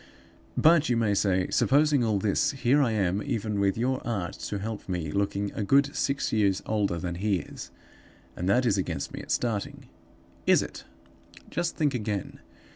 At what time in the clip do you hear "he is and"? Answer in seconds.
7.13-8.49